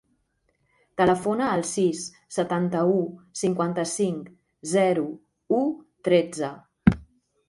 [0.99, 1.99] Telefona al sis,
[2.37, 2.95] setanta-u,
[3.41, 4.31] cinquanta-cinc,
[4.71, 5.05] zero,
[5.59, 5.61] u,
[6.09, 6.51] tretze.